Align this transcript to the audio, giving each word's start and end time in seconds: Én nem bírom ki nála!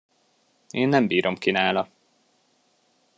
Én 0.71 0.87
nem 0.87 1.07
bírom 1.07 1.35
ki 1.37 1.51
nála! 1.51 1.87